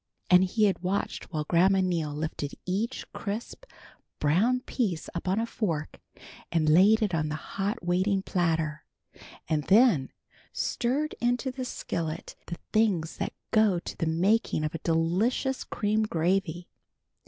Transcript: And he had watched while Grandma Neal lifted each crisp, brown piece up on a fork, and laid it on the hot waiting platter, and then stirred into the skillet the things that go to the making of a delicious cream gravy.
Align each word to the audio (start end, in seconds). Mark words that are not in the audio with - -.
And 0.31 0.43
he 0.45 0.63
had 0.63 0.79
watched 0.81 1.25
while 1.31 1.43
Grandma 1.43 1.79
Neal 1.79 2.11
lifted 2.15 2.55
each 2.65 3.05
crisp, 3.13 3.65
brown 4.19 4.61
piece 4.61 5.11
up 5.13 5.27
on 5.27 5.39
a 5.39 5.45
fork, 5.45 5.99
and 6.51 6.67
laid 6.67 7.03
it 7.03 7.13
on 7.13 7.29
the 7.29 7.35
hot 7.35 7.85
waiting 7.85 8.23
platter, 8.23 8.83
and 9.47 9.65
then 9.65 10.09
stirred 10.53 11.13
into 11.21 11.51
the 11.51 11.65
skillet 11.65 12.35
the 12.47 12.57
things 12.73 13.17
that 13.17 13.33
go 13.51 13.77
to 13.77 13.95
the 13.95 14.07
making 14.07 14.63
of 14.63 14.73
a 14.73 14.79
delicious 14.79 15.63
cream 15.63 16.01
gravy. 16.01 16.67